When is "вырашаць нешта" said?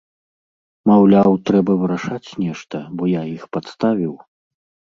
1.83-2.77